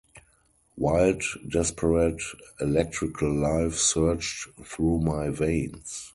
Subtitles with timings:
[0.77, 2.23] Wild, desperate,
[2.59, 6.09] electrical life surged through my veins.